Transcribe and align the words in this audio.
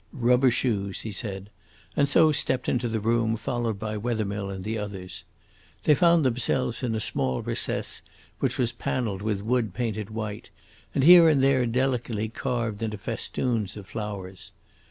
"Rubber 0.13 0.49
shoes," 0.49 1.01
he 1.01 1.11
said, 1.11 1.51
and 1.95 2.09
so 2.09 2.31
stepped 2.31 2.67
into 2.67 2.87
the 2.87 2.99
room, 2.99 3.37
followed 3.37 3.77
by 3.77 3.97
Wethermill 3.97 4.49
and 4.49 4.63
the 4.63 4.75
others. 4.75 5.25
They 5.83 5.93
found 5.93 6.25
themselves 6.25 6.81
in 6.81 6.95
a 6.95 6.99
small 6.99 7.43
recess 7.43 8.01
which 8.39 8.57
was 8.57 8.71
panelled 8.71 9.21
with 9.21 9.43
wood 9.43 9.75
painted 9.75 10.09
white, 10.09 10.49
and 10.95 11.03
here 11.03 11.29
and 11.29 11.43
there 11.43 11.67
delicately 11.67 12.29
carved 12.29 12.81
into 12.81 12.97
festoons 12.97 13.77
of 13.77 13.85
flowers. 13.85 14.51